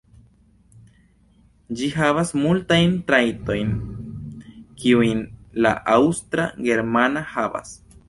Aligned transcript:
Ĝi 1.81 1.89
havas 1.97 2.31
multajn 2.45 2.97
trajtojn, 3.13 3.77
kiujn 4.83 5.25
la 5.67 5.79
Aŭstra-germana 6.01 7.29
havas. 7.37 7.81